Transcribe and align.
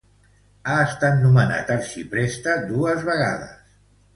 Ha 0.71 0.77
estat 0.85 1.21
nomenat 1.25 1.69
arxipreste 1.75 2.57
dos 2.73 3.07
vegades. 3.11 3.57